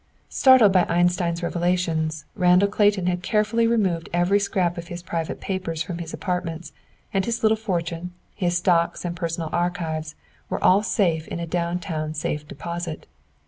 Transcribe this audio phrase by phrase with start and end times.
[0.29, 5.83] Startled by Einstein's revelations, Randall Clayton had carefully removed every scrap of his private papers
[5.83, 6.73] from his apartments,
[7.13, 10.15] and his little fortune, his stocks and personal archives,
[10.49, 13.05] were all safe in a down town Safe Deposit.